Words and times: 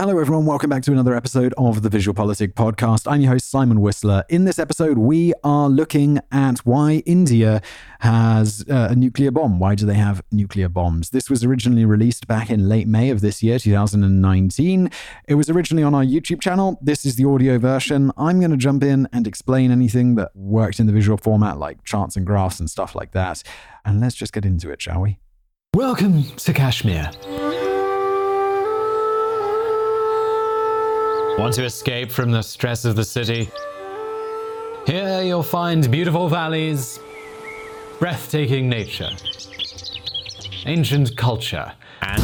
Hello, 0.00 0.18
everyone. 0.18 0.46
Welcome 0.46 0.70
back 0.70 0.82
to 0.84 0.92
another 0.92 1.14
episode 1.14 1.52
of 1.58 1.82
the 1.82 1.90
VisualPolitik 1.90 2.54
Podcast. 2.54 3.06
I'm 3.06 3.20
your 3.20 3.32
host, 3.32 3.50
Simon 3.50 3.82
Whistler. 3.82 4.24
In 4.30 4.46
this 4.46 4.58
episode, 4.58 4.96
we 4.96 5.34
are 5.44 5.68
looking 5.68 6.20
at 6.32 6.60
why 6.60 7.02
India 7.04 7.60
has 7.98 8.64
uh, 8.70 8.88
a 8.90 8.94
nuclear 8.94 9.30
bomb. 9.30 9.58
Why 9.58 9.74
do 9.74 9.84
they 9.84 9.96
have 9.96 10.22
nuclear 10.32 10.70
bombs? 10.70 11.10
This 11.10 11.28
was 11.28 11.44
originally 11.44 11.84
released 11.84 12.26
back 12.26 12.48
in 12.48 12.66
late 12.66 12.88
May 12.88 13.10
of 13.10 13.20
this 13.20 13.42
year, 13.42 13.58
2019. 13.58 14.90
It 15.28 15.34
was 15.34 15.50
originally 15.50 15.82
on 15.82 15.94
our 15.94 16.02
YouTube 16.02 16.40
channel. 16.40 16.78
This 16.80 17.04
is 17.04 17.16
the 17.16 17.26
audio 17.26 17.58
version. 17.58 18.10
I'm 18.16 18.38
going 18.38 18.52
to 18.52 18.56
jump 18.56 18.82
in 18.82 19.06
and 19.12 19.26
explain 19.26 19.70
anything 19.70 20.14
that 20.14 20.34
worked 20.34 20.80
in 20.80 20.86
the 20.86 20.94
visual 20.94 21.18
format, 21.18 21.58
like 21.58 21.84
charts 21.84 22.16
and 22.16 22.24
graphs 22.24 22.58
and 22.58 22.70
stuff 22.70 22.94
like 22.94 23.12
that. 23.12 23.42
And 23.84 24.00
let's 24.00 24.14
just 24.14 24.32
get 24.32 24.46
into 24.46 24.70
it, 24.70 24.80
shall 24.80 25.02
we? 25.02 25.18
Welcome 25.74 26.22
to 26.22 26.54
Kashmir. 26.54 27.10
Want 31.38 31.54
to 31.54 31.64
escape 31.64 32.10
from 32.10 32.30
the 32.30 32.42
stress 32.42 32.84
of 32.84 32.96
the 32.96 33.04
city? 33.04 33.50
Here 34.86 35.22
you'll 35.22 35.42
find 35.42 35.90
beautiful 35.90 36.28
valleys, 36.28 36.98
breathtaking 37.98 38.68
nature, 38.68 39.10
ancient 40.66 41.16
culture, 41.16 41.72
and 42.02 42.22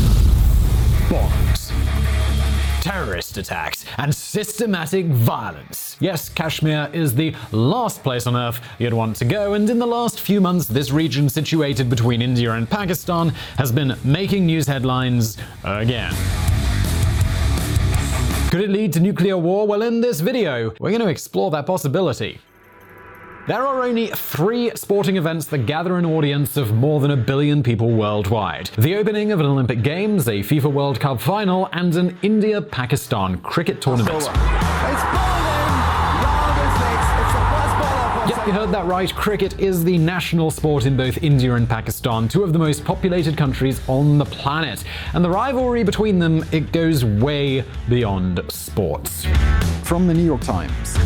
bombs. 1.08 1.72
Terrorist 2.82 3.38
attacks 3.38 3.84
and 3.98 4.14
systematic 4.14 5.06
violence. 5.06 5.96
Yes, 5.98 6.28
Kashmir 6.28 6.90
is 6.92 7.14
the 7.14 7.34
last 7.52 8.02
place 8.02 8.26
on 8.26 8.36
earth 8.36 8.60
you'd 8.78 8.92
want 8.92 9.16
to 9.16 9.24
go, 9.24 9.54
and 9.54 9.68
in 9.70 9.78
the 9.78 9.86
last 9.86 10.20
few 10.20 10.40
months, 10.40 10.66
this 10.66 10.90
region 10.90 11.28
situated 11.28 11.88
between 11.88 12.20
India 12.20 12.52
and 12.52 12.68
Pakistan 12.68 13.30
has 13.56 13.72
been 13.72 13.96
making 14.04 14.46
news 14.46 14.66
headlines 14.66 15.38
again. 15.64 16.14
Could 18.56 18.70
it 18.70 18.70
lead 18.70 18.94
to 18.94 19.00
nuclear 19.00 19.36
war? 19.36 19.66
Well, 19.66 19.82
in 19.82 20.00
this 20.00 20.20
video, 20.20 20.72
we're 20.80 20.88
going 20.88 21.02
to 21.02 21.08
explore 21.08 21.50
that 21.50 21.66
possibility. 21.66 22.40
There 23.46 23.60
are 23.66 23.82
only 23.82 24.06
three 24.06 24.70
sporting 24.74 25.18
events 25.18 25.44
that 25.48 25.66
gather 25.66 25.98
an 25.98 26.06
audience 26.06 26.56
of 26.56 26.72
more 26.72 26.98
than 27.00 27.10
a 27.10 27.18
billion 27.18 27.62
people 27.62 27.90
worldwide 27.90 28.70
the 28.78 28.96
opening 28.96 29.30
of 29.30 29.40
an 29.40 29.46
Olympic 29.46 29.82
Games, 29.82 30.26
a 30.26 30.38
FIFA 30.38 30.72
World 30.72 31.00
Cup 31.00 31.20
final, 31.20 31.68
and 31.74 31.94
an 31.96 32.18
India 32.22 32.62
Pakistan 32.62 33.36
cricket 33.42 33.82
tournament. 33.82 34.26
You 38.46 38.52
heard 38.52 38.70
that 38.70 38.86
right. 38.86 39.12
Cricket 39.12 39.58
is 39.58 39.82
the 39.82 39.98
national 39.98 40.52
sport 40.52 40.86
in 40.86 40.96
both 40.96 41.22
India 41.22 41.54
and 41.54 41.68
Pakistan, 41.68 42.28
two 42.28 42.44
of 42.44 42.52
the 42.52 42.58
most 42.58 42.84
populated 42.84 43.36
countries 43.36 43.80
on 43.88 44.18
the 44.18 44.24
planet. 44.24 44.84
And 45.14 45.24
the 45.24 45.30
rivalry 45.30 45.82
between 45.82 46.20
them, 46.20 46.44
it 46.52 46.70
goes 46.70 47.04
way 47.04 47.64
beyond 47.88 48.40
sports. 48.48 49.26
From 49.82 50.06
the 50.06 50.14
New 50.14 50.24
York 50.24 50.42
Times. 50.42 50.96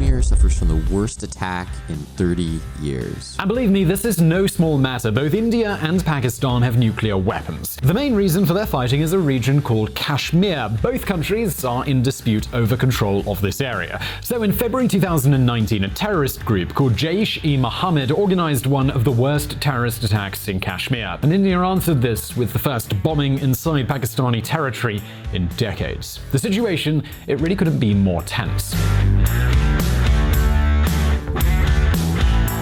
Kashmir 0.00 0.22
suffers 0.22 0.58
from 0.58 0.68
the 0.68 0.94
worst 0.94 1.22
attack 1.22 1.68
in 1.90 1.96
30 2.16 2.58
years. 2.80 3.36
And 3.38 3.46
believe 3.46 3.70
me, 3.70 3.84
this 3.84 4.06
is 4.06 4.18
no 4.18 4.46
small 4.46 4.78
matter. 4.78 5.10
Both 5.10 5.34
India 5.34 5.78
and 5.82 6.02
Pakistan 6.02 6.62
have 6.62 6.78
nuclear 6.78 7.18
weapons. 7.18 7.76
The 7.82 7.92
main 7.92 8.14
reason 8.14 8.46
for 8.46 8.54
their 8.54 8.64
fighting 8.64 9.02
is 9.02 9.12
a 9.12 9.18
region 9.18 9.60
called 9.60 9.94
Kashmir. 9.94 10.70
Both 10.82 11.04
countries 11.04 11.66
are 11.66 11.84
in 11.84 12.02
dispute 12.02 12.52
over 12.54 12.78
control 12.78 13.30
of 13.30 13.42
this 13.42 13.60
area. 13.60 14.00
So 14.22 14.42
in 14.42 14.52
February 14.52 14.88
2019, 14.88 15.84
a 15.84 15.88
terrorist 15.90 16.46
group 16.46 16.74
called 16.74 16.94
Jaish-e-Mohammed 16.94 18.10
organized 18.10 18.64
one 18.64 18.88
of 18.90 19.04
the 19.04 19.12
worst 19.12 19.60
terrorist 19.60 20.02
attacks 20.02 20.48
in 20.48 20.60
Kashmir. 20.60 21.18
And 21.20 21.30
India 21.30 21.60
answered 21.60 22.00
this 22.00 22.34
with 22.38 22.54
the 22.54 22.58
first 22.58 23.00
bombing 23.02 23.38
inside 23.40 23.86
Pakistani 23.86 24.40
territory 24.42 25.02
in 25.34 25.48
decades. 25.58 26.20
The 26.32 26.38
situation, 26.38 27.04
it 27.26 27.38
really 27.40 27.56
couldn't 27.56 27.78
be 27.78 27.92
more 27.92 28.22
tense. 28.22 28.74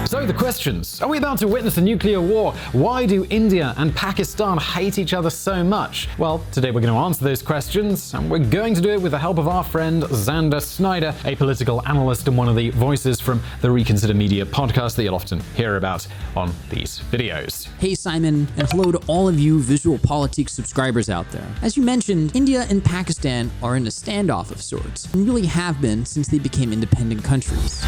So, 0.09 0.25
the 0.25 0.33
questions 0.33 0.99
Are 1.03 1.07
we 1.07 1.19
about 1.19 1.37
to 1.37 1.47
witness 1.47 1.77
a 1.77 1.81
nuclear 1.81 2.19
war? 2.19 2.53
Why 2.71 3.05
do 3.05 3.27
India 3.29 3.75
and 3.77 3.95
Pakistan 3.95 4.57
hate 4.57 4.97
each 4.97 5.13
other 5.13 5.29
so 5.29 5.63
much? 5.63 6.09
Well, 6.17 6.43
today 6.51 6.71
we're 6.71 6.81
going 6.81 6.91
to 6.91 6.99
answer 6.99 7.23
those 7.23 7.43
questions, 7.43 8.15
and 8.15 8.27
we're 8.27 8.39
going 8.39 8.73
to 8.73 8.81
do 8.81 8.89
it 8.89 8.99
with 8.99 9.11
the 9.11 9.19
help 9.19 9.37
of 9.37 9.47
our 9.47 9.63
friend 9.63 10.01
Xander 10.01 10.63
Snyder, 10.63 11.13
a 11.25 11.35
political 11.35 11.87
analyst 11.87 12.27
and 12.27 12.35
one 12.35 12.49
of 12.49 12.55
the 12.55 12.71
voices 12.71 13.19
from 13.19 13.39
the 13.61 13.69
Reconsider 13.69 14.15
Media 14.15 14.47
podcast 14.47 14.95
that 14.95 15.03
you'll 15.03 15.13
often 15.13 15.41
hear 15.55 15.75
about 15.75 16.07
on 16.35 16.51
these 16.71 17.01
videos. 17.11 17.67
Hey, 17.77 17.93
Simon, 17.93 18.47
and 18.57 18.67
hello 18.71 18.91
to 18.91 18.99
all 19.05 19.27
of 19.27 19.39
you 19.39 19.61
Visual 19.61 19.99
Politics 19.99 20.53
subscribers 20.53 21.11
out 21.11 21.29
there. 21.29 21.45
As 21.61 21.77
you 21.77 21.83
mentioned, 21.83 22.35
India 22.35 22.65
and 22.71 22.83
Pakistan 22.83 23.51
are 23.61 23.75
in 23.75 23.85
a 23.85 23.91
standoff 23.91 24.49
of 24.49 24.59
sorts, 24.59 25.05
and 25.13 25.27
really 25.27 25.45
have 25.45 25.79
been 25.79 26.03
since 26.03 26.27
they 26.29 26.39
became 26.39 26.73
independent 26.73 27.23
countries. 27.23 27.85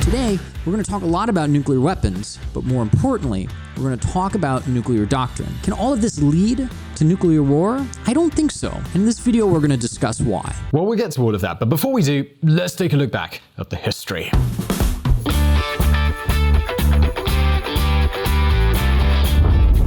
Today, 0.00 0.38
we're 0.64 0.72
going 0.72 0.82
to 0.82 0.90
talk 0.90 1.02
a 1.02 1.06
lot 1.06 1.28
about 1.28 1.50
nuclear 1.50 1.80
weapons, 1.80 2.38
but 2.54 2.64
more 2.64 2.82
importantly, 2.82 3.48
we're 3.76 3.82
going 3.82 3.98
to 3.98 4.08
talk 4.08 4.34
about 4.34 4.66
nuclear 4.66 5.04
doctrine. 5.06 5.52
Can 5.62 5.72
all 5.72 5.92
of 5.92 6.00
this 6.00 6.20
lead 6.20 6.68
to 6.96 7.04
nuclear 7.04 7.42
war? 7.42 7.86
I 8.06 8.14
don't 8.14 8.32
think 8.34 8.50
so. 8.50 8.76
In 8.94 9.04
this 9.04 9.20
video, 9.20 9.46
we're 9.46 9.60
going 9.60 9.70
to 9.70 9.76
discuss 9.76 10.20
why. 10.20 10.54
Well, 10.72 10.86
we'll 10.86 10.98
get 10.98 11.12
to 11.12 11.20
all 11.20 11.34
of 11.34 11.42
that, 11.42 11.60
but 11.60 11.68
before 11.68 11.92
we 11.92 12.02
do, 12.02 12.26
let's 12.42 12.74
take 12.74 12.92
a 12.92 12.96
look 12.96 13.12
back 13.12 13.42
at 13.58 13.68
the 13.70 13.76
history. 13.76 14.30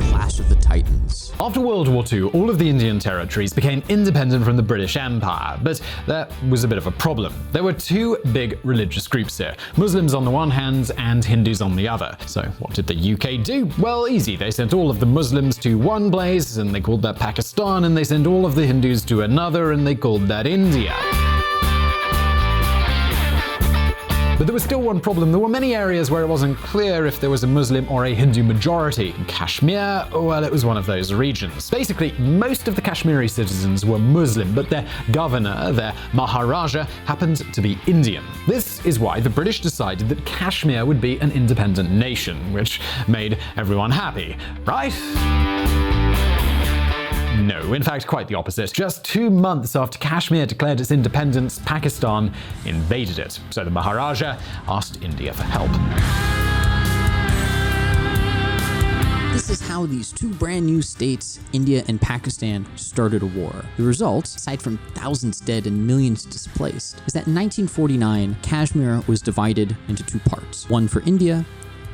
Clash 0.10 0.40
of 0.40 0.48
the 0.48 0.58
Titans. 0.62 1.03
After 1.44 1.60
World 1.60 1.90
War 1.90 2.06
II, 2.10 2.30
all 2.30 2.50
of 2.50 2.58
the 2.58 2.70
Indian 2.70 3.00
territories 3.00 3.52
became 3.52 3.84
independent 3.90 4.46
from 4.46 4.56
the 4.56 4.64
British 4.64 4.96
Empire, 4.96 5.60
but 5.62 5.82
that 6.08 6.32
was 6.50 6.64
a 6.64 6.70
bit 6.70 6.78
of 6.78 6.88
a 6.88 6.92
problem. 6.92 7.34
There 7.52 7.66
were 7.66 7.74
two 7.74 8.18
big 8.32 8.58
religious 8.64 9.10
groups 9.10 9.40
here 9.40 9.54
Muslims 9.76 10.14
on 10.14 10.24
the 10.24 10.32
one 10.32 10.50
hand 10.50 10.92
and 10.98 11.26
Hindus 11.26 11.62
on 11.62 11.76
the 11.76 11.86
other. 11.86 12.18
So, 12.28 12.44
what 12.60 12.74
did 12.74 12.88
the 12.88 12.96
UK 12.96 13.44
do? 13.44 13.70
Well, 13.78 14.08
easy. 14.08 14.38
They 14.38 14.52
sent 14.52 14.74
all 14.74 14.90
of 14.90 15.02
the 15.02 15.06
Muslims 15.06 15.58
to 15.58 15.78
one 15.78 16.10
place, 16.10 16.56
and 16.56 16.74
they 16.74 16.80
called 16.80 17.02
that 17.02 17.18
Pakistan, 17.18 17.84
and 17.84 17.98
they 17.98 18.06
sent 18.06 18.26
all 18.26 18.46
of 18.46 18.56
the 18.56 18.66
Hindus 18.66 19.04
to 19.08 19.24
another, 19.24 19.74
and 19.74 19.86
they 19.86 19.96
called 19.96 20.30
that 20.30 20.48
India. 20.48 20.96
But 24.36 24.48
there 24.48 24.54
was 24.54 24.64
still 24.64 24.82
one 24.82 25.00
problem. 25.00 25.32
There 25.32 25.40
were 25.40 25.48
many 25.48 25.76
areas 25.76 26.10
where 26.10 26.24
it 26.24 26.28
wasn't 26.28 26.58
clear 26.58 27.06
if 27.06 27.22
there 27.22 27.30
was 27.30 27.44
a 27.44 27.48
Muslim 27.48 27.88
or 27.90 28.06
a 28.06 28.14
Hindu 28.16 28.42
majority. 28.42 29.12
In 29.12 29.26
Kashmir, 29.26 30.08
well, 30.12 30.44
it 30.44 30.52
was 30.52 30.66
one 30.66 30.76
of 30.76 30.88
those 30.88 31.14
regions. 31.14 31.70
Basically, 31.70 32.14
most 32.14 32.68
of 32.68 32.76
the 32.76 32.82
Kashmiri 32.82 33.28
citizens 33.28 33.86
were 33.86 34.00
Muslim, 34.00 34.56
but 34.56 34.72
their 34.72 34.88
governor, 35.12 35.72
their 35.72 35.94
Maharaja, 36.14 36.86
happened 37.06 37.54
to 37.54 37.62
be 37.62 37.78
Indian. 37.86 38.24
This 38.48 38.84
is 38.86 39.00
why 39.00 39.20
the 39.20 39.30
British 39.30 39.62
decided 39.62 40.10
that 40.10 40.26
Kashmir 40.26 40.84
would 40.84 41.00
be 41.00 41.20
an 41.20 41.32
independent 41.32 41.92
nation, 41.92 42.52
which 42.52 42.82
made 43.08 43.38
everyone 43.56 43.92
happy, 43.92 44.36
right? 44.66 44.94
No, 47.40 47.74
in 47.74 47.84
fact, 47.84 48.08
quite 48.08 48.28
the 48.28 48.36
opposite. 48.36 48.72
Just 48.74 49.04
two 49.04 49.30
months 49.30 49.76
after 49.76 49.98
Kashmir 49.98 50.46
declared 50.46 50.80
its 50.80 50.92
independence, 50.92 51.60
Pakistan 51.66 52.34
invaded 52.66 53.20
it. 53.20 53.40
So 53.50 53.64
the 53.64 53.72
Maharaja 53.72 54.38
asked 54.68 55.02
India 55.02 55.34
for 55.34 55.44
help. 55.44 55.72
This 59.34 59.50
is 59.50 59.68
how 59.68 59.88
these 59.88 60.12
two 60.12 60.32
brand 60.36 60.68
new 60.68 60.82
states, 60.82 61.40
India 61.54 61.84
and 61.88 62.00
Pakistan, 62.00 62.68
started 62.76 63.24
a 63.24 63.26
war. 63.26 63.66
The 63.78 63.84
result, 63.84 64.28
aside 64.28 64.62
from 64.62 64.78
thousands 64.94 65.42
dead 65.42 65.66
and 65.66 65.88
millions 65.88 66.24
displaced, 66.24 67.02
is 67.08 67.14
that 67.14 67.28
in 67.28 67.34
1949, 67.34 68.38
Kashmir 68.44 69.02
was 69.08 69.24
divided 69.24 69.76
into 69.88 70.04
two 70.04 70.20
parts 70.20 70.70
one 70.70 70.88
for 70.88 71.02
India 71.02 71.44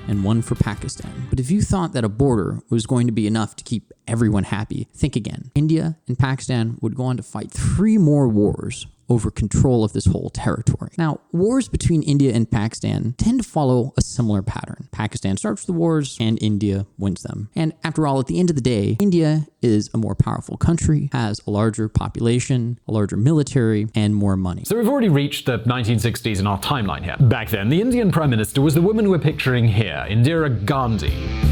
and 0.10 0.24
one 0.24 0.42
for 0.42 0.56
Pakistan. 0.56 1.28
But 1.30 1.40
if 1.40 1.50
you 1.50 1.62
thought 1.62 1.94
that 1.94 2.04
a 2.04 2.10
border 2.10 2.60
was 2.70 2.86
going 2.86 3.08
to 3.08 3.14
be 3.14 3.26
enough 3.26 3.56
to 3.56 3.64
keep 3.64 3.94
everyone 4.10 4.46
happy, 4.46 4.88
think 4.94 5.16
again. 5.16 5.52
India 5.56 5.98
and 6.08 6.18
Pakistan 6.18 6.78
would 6.82 6.96
go 6.96 7.04
on 7.04 7.18
to 7.18 7.24
fight 7.24 7.52
three 7.52 7.98
more 7.98 8.28
wars 8.28 8.88
over 9.10 9.32
control 9.32 9.84
of 9.84 9.94
this 9.94 10.06
whole 10.06 10.30
territory. 10.30 10.92
Now, 10.98 11.20
wars 11.32 11.68
between 11.68 12.04
India 12.04 12.32
and 12.34 12.50
Pakistan 12.50 13.16
tend 13.18 13.44
to 13.44 13.48
follow 13.48 13.94
a 13.98 14.02
similar 14.02 14.42
pattern. 14.42 14.88
Pakistan 14.92 15.36
starts 15.36 15.66
the 15.66 15.74
wars 15.74 16.16
and 16.20 16.42
India 16.42 16.86
wins 16.98 17.24
them. 17.24 17.50
And 17.56 17.74
after 17.84 18.06
all, 18.06 18.20
at 18.20 18.28
the 18.28 18.40
end 18.40 18.50
of 18.50 18.56
the 18.56 18.62
day, 18.62 18.98
India 19.02 19.48
is 19.62 19.90
a 19.94 19.98
more 19.98 20.16
powerful 20.16 20.58
country, 20.58 21.10
has 21.12 21.42
a 21.48 21.52
larger 21.52 21.90
population, 21.90 22.80
a 22.88 22.92
larger 22.92 23.18
military, 23.18 23.88
and 23.96 24.16
more 24.16 24.38
money. 24.38 24.64
So 24.66 24.78
we've 24.78 24.88
already 24.88 25.10
reached 25.10 25.48
the 25.48 25.60
1960s 25.60 26.40
in 26.40 26.48
our 26.48 26.60
timeline 26.60 27.04
here. 27.04 27.18
Back 27.20 27.50
then, 27.50 27.70
the 27.70 27.82
Indian 27.82 28.12
Prime 28.12 28.30
Minister 28.30 28.62
was 28.62 28.76
the 28.76 28.82
woman 28.82 29.10
we're 29.10 29.20
picturing 29.20 29.68
here, 29.68 30.06
Indira 30.08 30.66
Gandhi. 30.66 31.49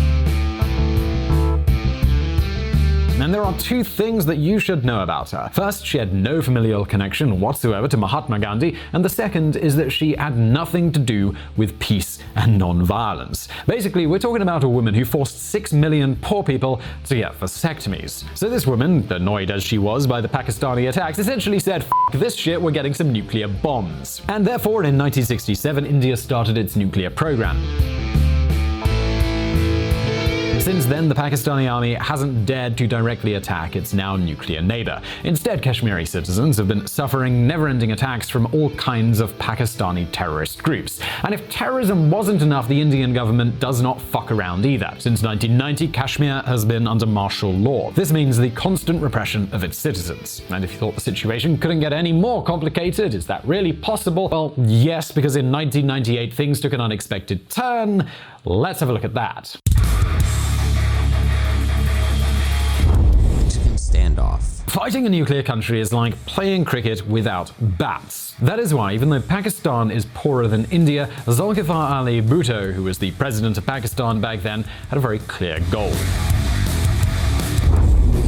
And 3.27 3.33
there 3.33 3.43
are 3.43 3.59
two 3.59 3.83
things 3.83 4.25
that 4.25 4.37
you 4.37 4.57
should 4.57 4.85
know 4.85 5.01
about 5.01 5.31
her. 5.31 5.49
First, 5.51 5.85
she 5.85 5.97
had 5.97 6.13
no 6.13 6.41
familial 6.41 6.85
connection 6.85 7.41
whatsoever 7.41 7.85
to 7.89 7.97
Mahatma 7.97 8.39
Gandhi, 8.39 8.77
and 8.93 9.03
the 9.03 9.09
second 9.09 9.57
is 9.57 9.75
that 9.75 9.89
she 9.89 10.15
had 10.15 10.37
nothing 10.37 10.93
to 10.93 10.99
do 11.01 11.35
with 11.57 11.77
peace 11.77 12.19
and 12.37 12.57
non-violence. 12.57 13.49
Basically, 13.65 14.07
we're 14.07 14.17
talking 14.17 14.41
about 14.41 14.63
a 14.63 14.69
woman 14.69 14.93
who 14.93 15.03
forced 15.03 15.41
6 15.41 15.73
million 15.73 16.15
poor 16.15 16.41
people 16.41 16.79
to 17.07 17.15
get 17.15 17.37
vasectomies. 17.37 18.23
So 18.33 18.49
this 18.49 18.65
woman, 18.65 19.05
annoyed 19.11 19.51
as 19.51 19.61
she 19.61 19.77
was 19.77 20.07
by 20.07 20.21
the 20.21 20.29
Pakistani 20.29 20.87
attacks, 20.87 21.19
essentially 21.19 21.59
said, 21.59 21.85
this 22.13 22.33
shit, 22.33 22.61
we're 22.61 22.71
getting 22.71 22.93
some 22.93 23.11
nuclear 23.11 23.49
bombs. 23.49 24.21
And 24.29 24.47
therefore, 24.47 24.85
in 24.85 24.97
1967, 24.97 25.85
India 25.85 26.15
started 26.15 26.57
its 26.57 26.77
nuclear 26.77 27.09
program. 27.09 28.16
Since 30.67 30.85
then, 30.85 31.07
the 31.07 31.15
Pakistani 31.15 31.71
army 31.73 31.93
hasn't 31.93 32.45
dared 32.45 32.77
to 32.77 32.87
directly 32.87 33.35
attack 33.35 33.77
its 33.77 33.93
now 33.93 34.17
nuclear 34.17 34.61
neighbor. 34.61 35.01
Instead, 35.23 35.61
Kashmiri 35.61 36.05
citizens 36.05 36.57
have 36.57 36.67
been 36.67 36.85
suffering 36.85 37.47
never 37.47 37.69
ending 37.69 37.93
attacks 37.93 38.29
from 38.29 38.53
all 38.53 38.69
kinds 38.71 39.21
of 39.21 39.31
Pakistani 39.37 40.09
terrorist 40.11 40.61
groups. 40.61 40.99
And 41.23 41.33
if 41.33 41.49
terrorism 41.49 42.11
wasn't 42.11 42.41
enough, 42.41 42.67
the 42.67 42.81
Indian 42.81 43.13
government 43.13 43.61
does 43.61 43.81
not 43.81 44.01
fuck 44.01 44.29
around 44.29 44.65
either. 44.65 44.93
Since 44.99 45.23
1990, 45.23 45.87
Kashmir 45.87 46.41
has 46.41 46.65
been 46.65 46.85
under 46.85 47.05
martial 47.05 47.53
law. 47.53 47.91
This 47.91 48.11
means 48.11 48.35
the 48.35 48.49
constant 48.49 49.01
repression 49.01 49.47
of 49.53 49.63
its 49.63 49.77
citizens. 49.77 50.41
And 50.49 50.65
if 50.65 50.73
you 50.73 50.79
thought 50.79 50.95
the 50.95 50.99
situation 50.99 51.57
couldn't 51.57 51.79
get 51.79 51.93
any 51.93 52.11
more 52.11 52.43
complicated, 52.43 53.13
is 53.13 53.25
that 53.27 53.41
really 53.45 53.71
possible? 53.71 54.27
Well, 54.27 54.53
yes, 54.57 55.13
because 55.13 55.37
in 55.37 55.49
1998 55.49 56.33
things 56.33 56.59
took 56.59 56.73
an 56.73 56.81
unexpected 56.81 57.49
turn. 57.49 58.11
Let's 58.43 58.81
have 58.81 58.89
a 58.89 58.93
look 58.93 59.05
at 59.05 59.13
that. 59.13 59.55
Fighting 64.67 65.05
a 65.05 65.09
nuclear 65.09 65.43
country 65.43 65.79
is 65.79 65.93
like 65.93 66.13
playing 66.25 66.65
cricket 66.65 67.07
without 67.07 67.53
bats. 67.77 68.35
That 68.41 68.59
is 68.59 68.73
why, 68.73 68.93
even 68.93 69.09
though 69.09 69.21
Pakistan 69.21 69.89
is 69.89 70.05
poorer 70.13 70.49
than 70.49 70.65
India, 70.65 71.07
Zulfikar 71.25 71.69
Ali 71.69 72.21
Bhutto, 72.21 72.73
who 72.73 72.83
was 72.83 72.97
the 72.97 73.11
president 73.11 73.57
of 73.57 73.65
Pakistan 73.65 74.19
back 74.19 74.41
then, 74.41 74.63
had 74.89 74.97
a 74.97 74.99
very 74.99 75.19
clear 75.19 75.61
goal. 75.71 75.91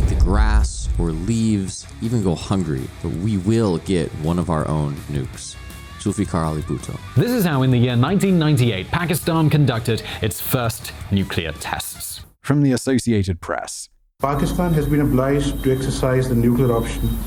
The 0.07 0.17
grass 0.19 0.87
or 0.97 1.11
leaves, 1.11 1.85
even 2.01 2.23
go 2.23 2.35
hungry, 2.35 2.87
but 3.03 3.11
we 3.11 3.37
will 3.37 3.77
get 3.79 4.09
one 4.23 4.39
of 4.39 4.49
our 4.49 4.65
own 4.69 4.95
nukes. 5.11 5.57
Zulfikar 5.99 6.45
Ali 6.45 6.61
Bhutto. 6.61 6.97
This 7.15 7.31
is 7.31 7.43
how, 7.43 7.63
in 7.63 7.71
the 7.71 7.77
year 7.77 7.97
1998, 7.97 8.87
Pakistan 8.87 9.49
conducted 9.49 10.03
its 10.21 10.39
first 10.39 10.93
nuclear 11.11 11.51
tests. 11.51 12.21
From 12.41 12.61
the 12.61 12.71
Associated 12.71 13.41
Press. 13.41 13.89
Pakistan 14.21 14.73
has 14.73 14.85
been 14.85 14.99
obliged 14.99 15.63
to 15.63 15.71
exercise 15.71 16.27
the 16.27 16.35
nuclear 16.35 16.73
option 16.73 17.17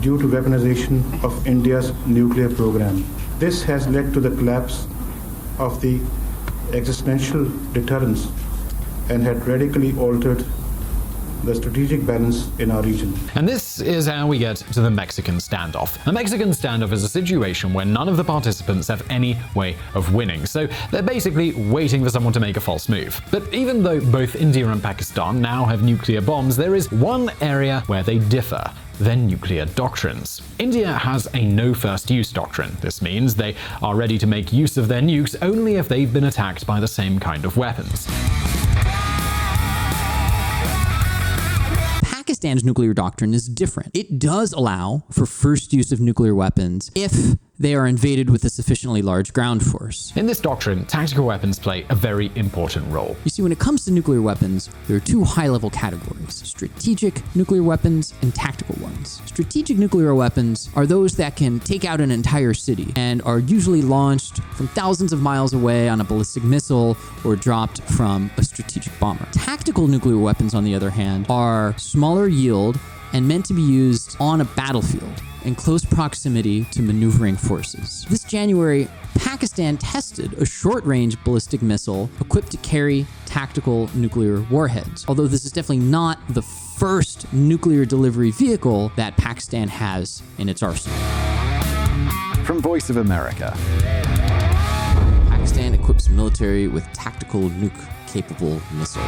due 0.00 0.18
to 0.18 0.24
weaponization 0.26 1.04
of 1.22 1.46
India's 1.46 1.92
nuclear 2.04 2.52
program. 2.52 3.04
This 3.38 3.62
has 3.62 3.86
led 3.86 4.12
to 4.14 4.18
the 4.18 4.30
collapse 4.30 4.88
of 5.60 5.80
the 5.80 6.00
existential 6.72 7.44
deterrence 7.74 8.26
and 9.08 9.22
had 9.22 9.46
radically 9.46 9.96
altered 9.98 10.44
the 11.44 11.54
strategic 11.54 12.06
balance 12.06 12.48
in 12.58 12.70
our 12.70 12.82
region. 12.82 13.14
And 13.34 13.48
this 13.48 13.80
is 13.80 14.06
how 14.06 14.26
we 14.26 14.38
get 14.38 14.56
to 14.56 14.80
the 14.80 14.90
Mexican 14.90 15.36
standoff. 15.36 16.02
The 16.04 16.12
Mexican 16.12 16.50
standoff 16.50 16.92
is 16.92 17.02
a 17.02 17.08
situation 17.08 17.72
where 17.72 17.84
none 17.84 18.08
of 18.08 18.16
the 18.16 18.24
participants 18.24 18.88
have 18.88 19.08
any 19.10 19.38
way 19.54 19.76
of 19.94 20.14
winning, 20.14 20.46
so 20.46 20.68
they're 20.90 21.02
basically 21.02 21.52
waiting 21.52 22.04
for 22.04 22.10
someone 22.10 22.32
to 22.32 22.40
make 22.40 22.56
a 22.56 22.60
false 22.60 22.88
move. 22.88 23.20
But 23.30 23.52
even 23.54 23.82
though 23.82 24.00
both 24.00 24.36
India 24.36 24.68
and 24.68 24.82
Pakistan 24.82 25.40
now 25.40 25.64
have 25.64 25.82
nuclear 25.82 26.20
bombs, 26.20 26.56
there 26.56 26.74
is 26.74 26.90
one 26.92 27.30
area 27.40 27.82
where 27.86 28.02
they 28.02 28.18
differ 28.18 28.62
their 29.00 29.16
nuclear 29.16 29.64
doctrines. 29.64 30.42
India 30.58 30.92
has 30.92 31.26
a 31.34 31.44
no 31.44 31.72
first 31.72 32.10
use 32.10 32.30
doctrine. 32.30 32.76
This 32.80 33.00
means 33.00 33.34
they 33.34 33.56
are 33.82 33.96
ready 33.96 34.18
to 34.18 34.26
make 34.26 34.52
use 34.52 34.76
of 34.76 34.88
their 34.88 35.00
nukes 35.00 35.36
only 35.40 35.76
if 35.76 35.88
they've 35.88 36.12
been 36.12 36.24
attacked 36.24 36.66
by 36.66 36.80
the 36.80 36.88
same 36.88 37.18
kind 37.18 37.44
of 37.44 37.56
weapons. 37.56 38.06
Pakistan's 42.40 42.64
nuclear 42.64 42.94
doctrine 42.94 43.34
is 43.34 43.46
different. 43.46 43.94
It 43.94 44.18
does 44.18 44.54
allow 44.54 45.04
for 45.10 45.26
first 45.26 45.74
use 45.74 45.92
of 45.92 46.00
nuclear 46.00 46.34
weapons 46.34 46.90
if 46.94 47.36
they 47.60 47.74
are 47.74 47.86
invaded 47.86 48.30
with 48.30 48.42
a 48.44 48.48
sufficiently 48.48 49.02
large 49.02 49.34
ground 49.34 49.64
force. 49.64 50.12
In 50.16 50.26
this 50.26 50.40
doctrine, 50.40 50.86
tactical 50.86 51.26
weapons 51.26 51.58
play 51.58 51.84
a 51.90 51.94
very 51.94 52.32
important 52.34 52.90
role. 52.90 53.16
You 53.24 53.30
see, 53.30 53.42
when 53.42 53.52
it 53.52 53.58
comes 53.58 53.84
to 53.84 53.92
nuclear 53.92 54.22
weapons, 54.22 54.70
there 54.88 54.96
are 54.96 55.00
two 55.00 55.22
high 55.22 55.48
level 55.48 55.68
categories 55.68 56.00
strategic 56.30 57.22
nuclear 57.36 57.62
weapons 57.62 58.14
and 58.22 58.34
tactical 58.34 58.74
ones. 58.82 59.20
Strategic 59.26 59.76
nuclear 59.76 60.14
weapons 60.14 60.70
are 60.74 60.86
those 60.86 61.16
that 61.16 61.36
can 61.36 61.60
take 61.60 61.84
out 61.84 62.00
an 62.00 62.10
entire 62.10 62.54
city 62.54 62.92
and 62.96 63.20
are 63.22 63.40
usually 63.40 63.82
launched 63.82 64.42
from 64.54 64.66
thousands 64.68 65.12
of 65.12 65.20
miles 65.20 65.52
away 65.52 65.88
on 65.88 66.00
a 66.00 66.04
ballistic 66.04 66.42
missile 66.42 66.96
or 67.24 67.36
dropped 67.36 67.82
from 67.82 68.30
a 68.38 68.42
strategic 68.42 68.98
bomber. 68.98 69.26
Tactical 69.32 69.86
nuclear 69.86 70.16
weapons, 70.16 70.54
on 70.54 70.64
the 70.64 70.74
other 70.74 70.88
hand, 70.88 71.26
are 71.28 71.76
smaller 71.76 72.26
yield 72.26 72.78
and 73.12 73.26
meant 73.26 73.44
to 73.46 73.54
be 73.54 73.62
used 73.62 74.16
on 74.20 74.40
a 74.40 74.44
battlefield 74.44 75.22
in 75.44 75.54
close 75.54 75.84
proximity 75.84 76.64
to 76.66 76.82
maneuvering 76.82 77.36
forces. 77.36 78.04
This 78.08 78.24
January, 78.24 78.88
Pakistan 79.14 79.76
tested 79.76 80.34
a 80.34 80.44
short 80.44 80.84
range 80.84 81.22
ballistic 81.24 81.62
missile 81.62 82.10
equipped 82.20 82.50
to 82.50 82.56
carry 82.58 83.06
tactical 83.26 83.88
nuclear 83.94 84.42
warheads. 84.50 85.04
Although 85.08 85.26
this 85.26 85.44
is 85.44 85.52
definitely 85.52 85.84
not 85.84 86.18
the 86.28 86.42
first 86.42 87.30
nuclear 87.32 87.84
delivery 87.84 88.30
vehicle 88.30 88.92
that 88.96 89.16
Pakistan 89.16 89.68
has 89.68 90.22
in 90.38 90.48
its 90.48 90.62
arsenal. 90.62 90.98
From 92.44 92.60
Voice 92.60 92.90
of 92.90 92.96
America. 92.96 93.54
Pakistan 95.28 95.74
equips 95.74 96.08
military 96.08 96.68
with 96.68 96.84
tactical 96.92 97.42
nuke 97.50 98.10
capable 98.12 98.60
missile. 98.74 99.02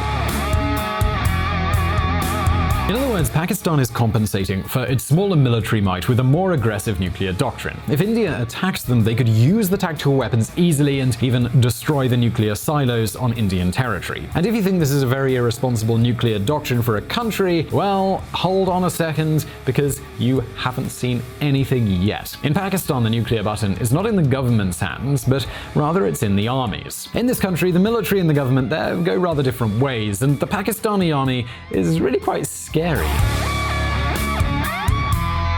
Words, 3.13 3.29
Pakistan 3.29 3.79
is 3.79 3.91
compensating 3.91 4.63
for 4.63 4.85
its 4.85 5.03
smaller 5.03 5.35
military 5.35 5.81
might 5.81 6.09
with 6.09 6.19
a 6.19 6.23
more 6.23 6.53
aggressive 6.53 6.99
nuclear 6.99 7.31
doctrine. 7.31 7.79
If 7.87 8.01
India 8.01 8.41
attacks 8.41 8.81
them, 8.81 9.03
they 9.03 9.13
could 9.13 9.29
use 9.29 9.69
the 9.69 9.77
tactical 9.77 10.15
weapons 10.15 10.51
easily 10.57 10.99
and 11.01 11.15
even 11.21 11.61
destroy 11.61 12.07
the 12.07 12.17
nuclear 12.17 12.55
silos 12.55 13.15
on 13.15 13.33
Indian 13.33 13.69
territory. 13.71 14.27
And 14.33 14.47
if 14.47 14.55
you 14.55 14.63
think 14.63 14.79
this 14.79 14.89
is 14.89 15.03
a 15.03 15.07
very 15.07 15.35
irresponsible 15.35 15.99
nuclear 15.99 16.39
doctrine 16.39 16.81
for 16.81 16.97
a 16.97 17.03
country, 17.03 17.67
well, 17.71 18.17
hold 18.33 18.67
on 18.67 18.85
a 18.85 18.89
second, 18.89 19.45
because 19.63 20.01
you 20.17 20.39
haven't 20.55 20.89
seen 20.89 21.21
anything 21.39 21.85
yet. 21.85 22.35
In 22.41 22.55
Pakistan, 22.55 23.03
the 23.03 23.11
nuclear 23.11 23.43
button 23.43 23.73
is 23.73 23.93
not 23.93 24.07
in 24.07 24.15
the 24.15 24.23
government's 24.23 24.79
hands, 24.79 25.23
but 25.23 25.45
rather 25.75 26.07
it's 26.07 26.23
in 26.23 26.35
the 26.35 26.47
armies. 26.47 27.09
In 27.13 27.27
this 27.27 27.39
country, 27.39 27.69
the 27.69 27.77
military 27.77 28.21
and 28.21 28.29
the 28.29 28.33
government 28.33 28.71
there 28.71 28.97
go 28.97 29.15
rather 29.15 29.43
different 29.43 29.79
ways, 29.79 30.23
and 30.23 30.39
the 30.39 30.47
Pakistani 30.47 31.15
army 31.15 31.45
is 31.69 32.01
really 32.01 32.19
quite 32.19 32.47
scary. 32.47 33.02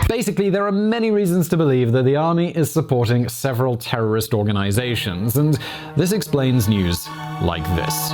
Basically, 0.07 0.49
there 0.49 0.65
are 0.65 0.71
many 0.71 1.11
reasons 1.11 1.49
to 1.49 1.57
believe 1.57 1.91
that 1.91 2.03
the 2.03 2.15
army 2.15 2.51
is 2.51 2.71
supporting 2.71 3.27
several 3.27 3.75
terrorist 3.75 4.33
organizations, 4.33 5.35
and 5.35 5.59
this 5.97 6.13
explains 6.13 6.69
news 6.69 7.07
like 7.41 7.63
this. 7.75 8.11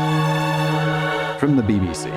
From 1.39 1.55
the 1.55 1.63
BBC. 1.63 2.07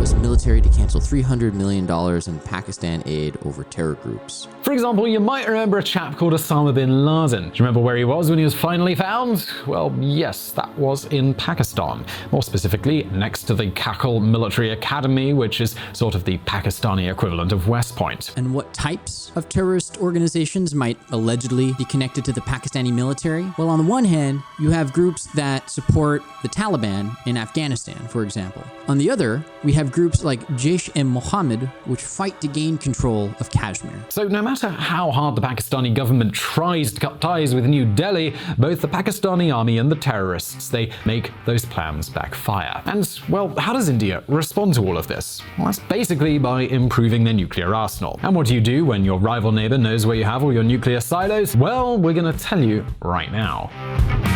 US 0.00 0.14
military 0.14 0.60
to 0.60 0.68
cancel 0.70 1.00
$300 1.00 1.52
million 1.52 1.88
in 2.26 2.38
Pakistan 2.40 3.02
aid 3.06 3.36
over 3.44 3.64
terror 3.64 3.94
groups. 3.94 4.48
For 4.68 4.74
example, 4.74 5.08
you 5.08 5.18
might 5.18 5.48
remember 5.48 5.78
a 5.78 5.82
chap 5.82 6.18
called 6.18 6.34
Osama 6.34 6.74
bin 6.74 7.06
Laden. 7.06 7.44
Do 7.44 7.48
you 7.48 7.64
remember 7.64 7.80
where 7.80 7.96
he 7.96 8.04
was 8.04 8.28
when 8.28 8.38
he 8.38 8.44
was 8.44 8.54
finally 8.54 8.94
found? 8.94 9.46
Well, 9.66 9.96
yes, 9.98 10.50
that 10.50 10.78
was 10.78 11.06
in 11.06 11.32
Pakistan. 11.32 12.04
More 12.32 12.42
specifically, 12.42 13.04
next 13.04 13.44
to 13.44 13.54
the 13.54 13.70
Kakul 13.70 14.22
Military 14.22 14.72
Academy, 14.72 15.32
which 15.32 15.62
is 15.62 15.74
sort 15.94 16.14
of 16.14 16.24
the 16.24 16.36
Pakistani 16.40 17.10
equivalent 17.10 17.50
of 17.50 17.66
West 17.66 17.96
Point. 17.96 18.34
And 18.36 18.52
what 18.52 18.74
types 18.74 19.32
of 19.36 19.48
terrorist 19.48 19.96
organizations 20.02 20.74
might 20.74 20.98
allegedly 21.12 21.72
be 21.78 21.86
connected 21.86 22.22
to 22.26 22.34
the 22.34 22.42
Pakistani 22.42 22.92
military? 22.92 23.50
Well, 23.56 23.70
on 23.70 23.78
the 23.78 23.90
one 23.90 24.04
hand, 24.04 24.42
you 24.58 24.68
have 24.68 24.92
groups 24.92 25.28
that 25.28 25.70
support 25.70 26.22
the 26.42 26.48
Taliban 26.50 27.16
in 27.26 27.38
Afghanistan, 27.38 28.06
for 28.08 28.22
example. 28.22 28.62
On 28.86 28.98
the 28.98 29.08
other, 29.08 29.42
we 29.64 29.72
have 29.72 29.90
groups 29.90 30.24
like 30.24 30.40
Jaish-e-Mohammed, 30.48 31.62
which 31.86 32.00
fight 32.00 32.40
to 32.40 32.48
gain 32.48 32.78
control 32.78 33.30
of 33.40 33.50
Kashmir. 33.50 33.92
So, 34.08 34.24
no 34.28 34.42
matter 34.42 34.68
how 34.68 35.10
hard 35.10 35.36
the 35.36 35.40
Pakistani 35.40 35.94
government 35.94 36.34
tries 36.34 36.92
to 36.92 37.00
cut 37.00 37.20
ties 37.20 37.54
with 37.54 37.66
New 37.66 37.84
Delhi, 37.84 38.34
both 38.58 38.80
the 38.80 38.88
Pakistani 38.88 39.54
army 39.54 39.78
and 39.78 39.90
the 39.90 39.96
terrorists, 39.96 40.68
they 40.68 40.92
make 41.04 41.32
those 41.44 41.64
plans 41.64 42.08
backfire. 42.08 42.82
And, 42.86 43.08
well, 43.28 43.48
how 43.58 43.72
does 43.72 43.88
India 43.88 44.22
respond 44.28 44.74
to 44.74 44.86
all 44.86 44.96
of 44.96 45.06
this? 45.06 45.42
Well, 45.56 45.66
that's 45.66 45.80
basically 45.80 46.38
by 46.38 46.62
improving 46.62 47.24
their 47.24 47.34
nuclear 47.34 47.74
arsenal. 47.74 48.18
And 48.22 48.34
what 48.34 48.46
do 48.46 48.54
you 48.54 48.60
do 48.60 48.84
when 48.84 49.04
your 49.04 49.18
rival 49.18 49.52
neighbor 49.52 49.78
knows 49.78 50.06
where 50.06 50.16
you 50.16 50.24
have 50.24 50.44
all 50.44 50.52
your 50.52 50.64
nuclear 50.64 51.00
silos? 51.00 51.56
Well, 51.56 51.98
we're 51.98 52.14
going 52.14 52.32
to 52.32 52.38
tell 52.38 52.62
you 52.62 52.84
right 53.02 53.32
now. 53.32 54.27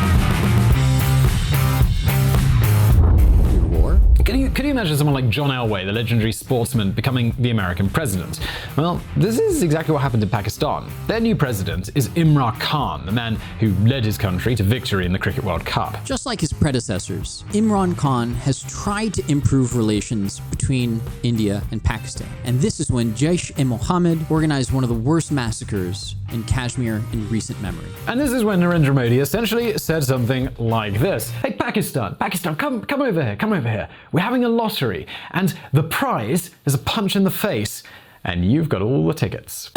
Could 4.55 4.67
you 4.67 4.71
imagine 4.71 4.97
someone 4.99 5.15
like 5.15 5.31
John 5.31 5.49
Elway, 5.49 5.87
the 5.87 5.93
legendary 5.93 6.33
sportsman, 6.33 6.93
becoming 6.93 7.35
the 7.39 7.51
American 7.51 7.89
president? 7.89 8.39
Well, 8.77 9.01
this 9.17 9.39
is 9.39 9.63
exactly 9.63 9.95
what 9.95 10.03
happened 10.03 10.23
in 10.23 10.29
Pakistan. 10.29 10.91
Their 11.07 11.21
new 11.21 11.35
president 11.35 11.89
is 11.95 12.11
Imran 12.11 12.61
Khan, 12.61 13.07
the 13.07 13.13
man 13.13 13.37
who 13.61 13.73
led 13.89 14.05
his 14.05 14.19
country 14.19 14.55
to 14.57 14.63
victory 14.63 15.07
in 15.07 15.13
the 15.13 15.19
Cricket 15.19 15.43
World 15.43 15.65
Cup. 15.65 16.05
Just 16.05 16.27
like 16.27 16.39
his 16.39 16.53
predecessors, 16.53 17.45
Imran 17.53 17.97
Khan 17.97 18.35
has 18.35 18.63
tried 18.65 19.15
to 19.15 19.31
improve 19.31 19.75
relations 19.75 20.41
between 20.41 21.01
India 21.23 21.63
and 21.71 21.83
Pakistan. 21.83 22.29
And 22.45 22.61
this 22.61 22.79
is 22.79 22.91
when 22.91 23.15
Jaish-e-Mohammed 23.15 24.27
organized 24.31 24.71
one 24.71 24.85
of 24.85 24.91
the 24.91 24.95
worst 24.95 25.33
massacres 25.33 26.15
in 26.33 26.43
Kashmir 26.45 27.03
in 27.13 27.29
recent 27.29 27.61
memory. 27.61 27.89
And 28.07 28.21
this 28.21 28.33
is 28.33 28.45
when 28.45 28.61
Narendra 28.61 28.95
Modi 28.95 29.21
essentially 29.21 29.77
said 29.79 30.05
something 30.05 30.49
like 30.59 30.99
this 30.99 31.31
Hey, 31.31 31.53
Pakistan, 31.53 32.17
Pakistan, 32.17 32.57
come, 32.57 32.85
come 32.85 33.03
over 33.03 33.23
here, 33.23 33.37
come 33.37 33.53
over 33.53 33.69
here. 33.69 33.89
We're 34.13 34.21
having 34.21 34.45
a 34.45 34.49
lottery, 34.49 35.07
and 35.33 35.55
the 35.73 35.83
prize 35.83 36.51
is 36.67 36.75
a 36.75 36.79
punch 36.79 37.17
in 37.17 37.25
the 37.25 37.31
face, 37.31 37.83
and 38.25 38.45
you've 38.51 38.69
got 38.69 38.83
all 38.83 39.07
the 39.07 39.15
tickets. 39.15 39.71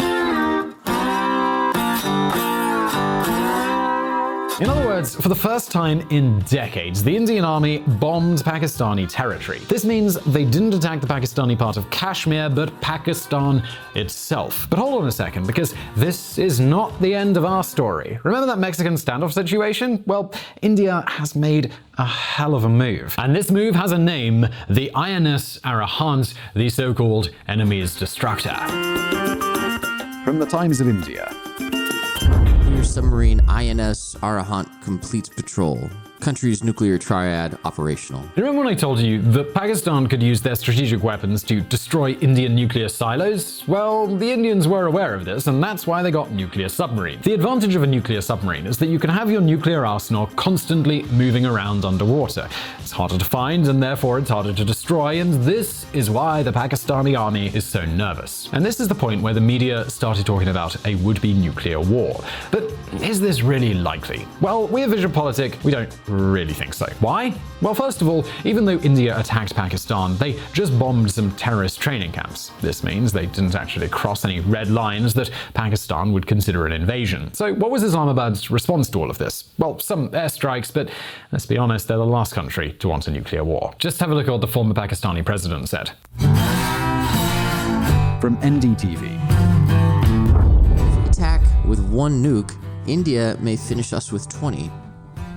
In 4.58 4.70
other 4.70 4.86
words, 4.86 5.14
for 5.14 5.28
the 5.28 5.34
first 5.34 5.70
time 5.70 6.00
in 6.08 6.40
decades, 6.40 7.04
the 7.04 7.14
Indian 7.14 7.44
army 7.44 7.80
bombed 8.00 8.38
Pakistani 8.38 9.06
territory. 9.06 9.58
This 9.68 9.84
means 9.84 10.14
they 10.24 10.46
didn't 10.46 10.72
attack 10.72 11.02
the 11.02 11.06
Pakistani 11.06 11.58
part 11.58 11.76
of 11.76 11.90
Kashmir, 11.90 12.48
but 12.48 12.80
Pakistan 12.80 13.62
itself. 13.94 14.66
But 14.70 14.78
hold 14.78 15.02
on 15.02 15.08
a 15.08 15.12
second, 15.12 15.46
because 15.46 15.74
this 15.94 16.38
is 16.38 16.58
not 16.58 16.98
the 17.02 17.14
end 17.14 17.36
of 17.36 17.44
our 17.44 17.62
story. 17.62 18.18
Remember 18.24 18.46
that 18.46 18.58
Mexican 18.58 18.94
standoff 18.94 19.34
situation? 19.34 20.02
Well, 20.06 20.32
India 20.62 21.04
has 21.06 21.36
made 21.36 21.70
a 21.98 22.06
hell 22.06 22.54
of 22.54 22.64
a 22.64 22.70
move. 22.70 23.14
And 23.18 23.36
this 23.36 23.50
move 23.50 23.74
has 23.74 23.92
a 23.92 23.98
name 23.98 24.46
the 24.70 24.90
INS 24.94 25.60
Arihant, 25.64 26.32
the 26.54 26.70
so 26.70 26.94
called 26.94 27.28
enemy's 27.46 27.94
destructor. 27.94 28.56
From 30.24 30.38
the 30.38 30.46
Times 30.48 30.80
of 30.80 30.88
India. 30.88 31.35
Submarine 32.96 33.42
INS 33.46 34.16
Arihant 34.22 34.80
completes 34.80 35.28
patrol. 35.28 35.90
Country's 36.26 36.64
nuclear 36.64 36.98
triad 36.98 37.56
operational. 37.64 38.24
Remember 38.34 38.58
when 38.58 38.66
I 38.66 38.74
told 38.74 38.98
you 38.98 39.22
that 39.30 39.54
Pakistan 39.54 40.08
could 40.08 40.20
use 40.20 40.40
their 40.40 40.56
strategic 40.56 41.00
weapons 41.00 41.44
to 41.44 41.60
destroy 41.60 42.14
Indian 42.14 42.52
nuclear 42.56 42.88
silos? 42.88 43.62
Well, 43.68 44.08
the 44.08 44.32
Indians 44.32 44.66
were 44.66 44.86
aware 44.86 45.14
of 45.14 45.24
this, 45.24 45.46
and 45.46 45.62
that's 45.62 45.86
why 45.86 46.02
they 46.02 46.10
got 46.10 46.32
nuclear 46.32 46.68
submarines. 46.68 47.22
The 47.22 47.32
advantage 47.32 47.76
of 47.76 47.84
a 47.84 47.86
nuclear 47.86 48.20
submarine 48.20 48.66
is 48.66 48.76
that 48.78 48.88
you 48.88 48.98
can 48.98 49.08
have 49.08 49.30
your 49.30 49.40
nuclear 49.40 49.86
arsenal 49.86 50.26
constantly 50.34 51.04
moving 51.04 51.46
around 51.46 51.84
underwater. 51.84 52.48
It's 52.80 52.90
harder 52.90 53.18
to 53.18 53.24
find, 53.24 53.68
and 53.68 53.80
therefore 53.80 54.18
it's 54.18 54.30
harder 54.30 54.52
to 54.52 54.64
destroy, 54.64 55.20
and 55.20 55.32
this 55.44 55.86
is 55.92 56.10
why 56.10 56.42
the 56.42 56.52
Pakistani 56.52 57.16
army 57.16 57.54
is 57.54 57.64
so 57.64 57.84
nervous. 57.84 58.48
And 58.52 58.66
this 58.66 58.80
is 58.80 58.88
the 58.88 58.96
point 58.96 59.22
where 59.22 59.34
the 59.34 59.40
media 59.40 59.88
started 59.88 60.26
talking 60.26 60.48
about 60.48 60.74
a 60.86 60.96
would 60.96 61.20
be 61.20 61.32
nuclear 61.32 61.78
war. 61.78 62.20
But 62.50 62.72
is 63.00 63.20
this 63.20 63.42
really 63.42 63.74
likely? 63.74 64.26
Well, 64.40 64.66
we 64.66 64.82
at 64.82 64.90
VisualPolitik, 64.90 65.62
we 65.62 65.70
don't 65.70 65.92
really 66.16 66.52
think 66.52 66.74
so. 66.74 66.86
Why? 67.00 67.34
Well, 67.62 67.74
first 67.74 68.02
of 68.02 68.08
all, 68.08 68.24
even 68.44 68.64
though 68.64 68.78
India 68.78 69.18
attacked 69.18 69.54
Pakistan, 69.54 70.16
they 70.16 70.38
just 70.52 70.78
bombed 70.78 71.10
some 71.10 71.30
terrorist 71.32 71.80
training 71.80 72.12
camps. 72.12 72.50
This 72.60 72.82
means 72.84 73.12
they 73.12 73.26
didn't 73.26 73.54
actually 73.54 73.88
cross 73.88 74.24
any 74.24 74.40
red 74.40 74.68
lines 74.70 75.14
that 75.14 75.30
Pakistan 75.54 76.12
would 76.12 76.26
consider 76.26 76.66
an 76.66 76.72
invasion. 76.72 77.32
So, 77.34 77.54
what 77.54 77.70
was 77.70 77.82
Islamabad's 77.82 78.50
response 78.50 78.90
to 78.90 79.00
all 79.00 79.10
of 79.10 79.18
this? 79.18 79.52
Well, 79.58 79.78
some 79.78 80.10
airstrikes, 80.10 80.72
but 80.72 80.90
let's 81.32 81.46
be 81.46 81.58
honest, 81.58 81.88
they're 81.88 81.96
the 81.96 82.04
last 82.04 82.34
country 82.34 82.72
to 82.74 82.88
want 82.88 83.08
a 83.08 83.10
nuclear 83.10 83.44
war. 83.44 83.74
Just 83.78 84.00
have 84.00 84.10
a 84.10 84.14
look 84.14 84.28
at 84.28 84.32
what 84.32 84.40
the 84.40 84.46
former 84.46 84.74
Pakistani 84.74 85.24
president 85.24 85.68
said. 85.68 85.90
From 88.20 88.36
NDTV. 88.38 89.46
Attack 91.08 91.42
with 91.66 91.80
one 91.88 92.22
nuke, 92.22 92.54
India 92.86 93.36
may 93.40 93.56
finish 93.56 93.92
us 93.92 94.12
with 94.12 94.28
20. 94.28 94.70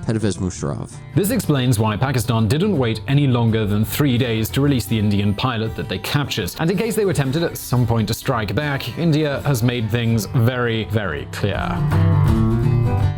Pervez 0.04 0.38
Musharraf. 0.38 0.92
This 1.14 1.30
explains 1.30 1.78
why 1.78 1.96
Pakistan 1.96 2.48
didn't 2.48 2.76
wait 2.76 3.00
any 3.08 3.26
longer 3.26 3.66
than 3.66 3.84
three 3.84 4.18
days 4.18 4.48
to 4.50 4.60
release 4.60 4.86
the 4.86 4.98
Indian 4.98 5.34
pilot 5.34 5.76
that 5.76 5.88
they 5.88 5.98
captured. 5.98 6.54
And 6.58 6.70
in 6.70 6.76
case 6.76 6.96
they 6.96 7.04
were 7.04 7.14
tempted 7.14 7.42
at 7.42 7.56
some 7.56 7.86
point 7.86 8.08
to 8.08 8.14
strike 8.14 8.54
back, 8.54 8.98
India 8.98 9.40
has 9.42 9.62
made 9.62 9.90
things 9.90 10.26
very, 10.26 10.84
very 10.84 11.26
clear. 11.32 11.60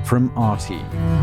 From 0.05 0.31
RT. 0.37 1.22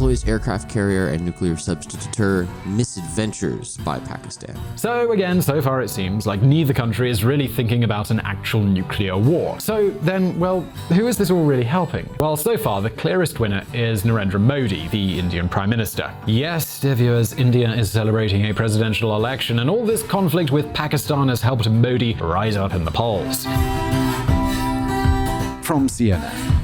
Indian 0.00 0.12
Navy 0.12 0.16
deploys 0.16 0.28
aircraft 0.28 0.70
carrier 0.70 1.08
and 1.08 1.24
nuclear 1.24 1.56
subs 1.56 1.86
to 1.86 1.96
deter 1.98 2.48
misadventures 2.64 3.76
by 3.78 3.98
Pakistan. 3.98 4.58
So, 4.76 5.12
again, 5.12 5.42
so 5.42 5.60
far 5.60 5.82
it 5.82 5.90
seems 5.90 6.26
like 6.26 6.40
neither 6.40 6.72
country 6.72 7.10
is 7.10 7.22
really 7.22 7.46
thinking 7.46 7.84
about 7.84 8.10
an 8.10 8.20
actual 8.20 8.62
nuclear 8.62 9.18
war. 9.18 9.60
So, 9.60 9.90
then, 10.00 10.38
well, 10.38 10.62
who 10.88 11.06
is 11.06 11.18
this 11.18 11.30
all 11.30 11.44
really 11.44 11.64
helping? 11.64 12.08
Well, 12.18 12.36
so 12.36 12.56
far, 12.56 12.80
the 12.80 12.90
clearest 12.90 13.40
winner 13.40 13.64
is 13.74 14.04
Narendra 14.04 14.40
Modi, 14.40 14.88
the 14.88 15.18
Indian 15.18 15.48
Prime 15.48 15.68
Minister. 15.68 16.10
Yes, 16.26 16.80
dear 16.80 16.94
viewers, 16.94 17.34
India 17.34 17.70
is 17.70 17.90
celebrating 17.90 18.46
a 18.46 18.54
presidential 18.54 19.14
election, 19.16 19.58
and 19.58 19.68
all 19.68 19.84
this 19.84 20.02
conflict 20.02 20.50
with 20.50 20.72
Pakistan 20.72 21.28
has 21.28 21.42
helped 21.42 21.68
Modi 21.68 22.14
rise 22.14 22.56
up 22.56 22.72
in 22.74 22.84
the 22.84 22.90
polls. 22.90 23.44
From 25.62 25.88
CNN. 25.88 26.59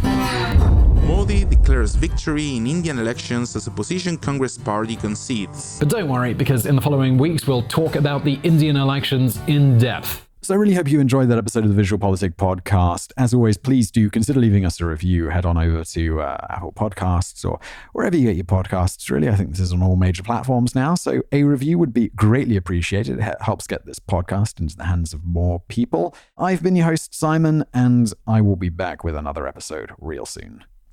Modi 1.66 1.75
declares 1.75 1.96
victory 1.96 2.56
in 2.56 2.66
Indian 2.66 2.99
elections 2.99 3.56
as 3.56 3.66
opposition 3.66 4.16
Congress 4.16 4.56
party 4.56 4.94
concedes. 4.94 5.78
But 5.80 5.88
don't 5.88 6.08
worry, 6.08 6.32
because 6.32 6.64
in 6.66 6.76
the 6.76 6.82
following 6.82 7.18
weeks 7.18 7.46
we'll 7.46 7.62
talk 7.62 7.96
about 7.96 8.25
the 8.25 8.38
Indian 8.44 8.76
elections 8.76 9.40
in 9.49 9.76
depth. 9.78 10.28
So 10.42 10.54
I 10.54 10.58
really 10.58 10.75
hope 10.75 10.88
you 10.88 11.00
enjoyed 11.00 11.28
that 11.28 11.38
episode 11.38 11.64
of 11.64 11.75
the 11.75 11.82
VisualPolitik 11.82 12.37
podcast. 12.37 13.11
As 13.16 13.35
always, 13.35 13.56
please 13.56 13.90
do 13.90 14.08
consider 14.11 14.38
leaving 14.38 14.64
us 14.64 14.80
a 14.80 14.87
review. 14.87 15.28
Head 15.28 15.44
on 15.44 15.58
over 15.58 15.82
to 15.82 16.20
uh, 16.20 16.46
Apple 16.50 16.70
Podcasts 16.70 17.44
or 17.44 17.58
wherever 17.94 18.16
you 18.16 18.28
get 18.28 18.37
your 18.37 18.44
podcasts. 18.44 19.11
Really, 19.11 19.28
I 19.28 19.35
think 19.35 19.50
this 19.50 19.58
is 19.58 19.73
on 19.73 19.82
all 19.82 19.96
major 19.96 20.23
platforms 20.23 20.76
now. 20.76 20.94
So 20.94 21.23
a 21.32 21.42
review 21.42 21.78
would 21.78 21.92
be 21.92 22.11
greatly 22.11 22.56
appreciated. 22.56 23.18
It 23.18 23.42
helps 23.42 23.66
get 23.66 23.87
this 23.87 23.99
podcast 23.99 24.61
into 24.61 24.76
the 24.76 24.85
hands 24.85 25.12
of 25.12 25.25
more 25.25 25.64
people. 25.66 26.14
I've 26.38 26.62
been 26.62 26.76
your 26.76 26.87
host, 26.87 27.12
Simon, 27.12 27.64
and 27.75 28.12
I 28.25 28.40
will 28.40 28.56
be 28.56 28.68
back 28.68 29.02
with 29.02 29.16
another 29.16 29.49
episode 29.49 29.90
real 29.99 30.26
soon. 30.26 30.64